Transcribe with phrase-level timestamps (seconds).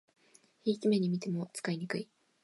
[0.63, 2.09] ひいき目にみても使いにくい